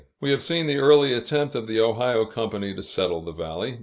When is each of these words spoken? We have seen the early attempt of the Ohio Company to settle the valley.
We 0.19 0.31
have 0.31 0.41
seen 0.41 0.65
the 0.65 0.77
early 0.77 1.13
attempt 1.13 1.53
of 1.53 1.67
the 1.67 1.79
Ohio 1.79 2.25
Company 2.25 2.73
to 2.73 2.81
settle 2.81 3.21
the 3.21 3.33
valley. 3.33 3.77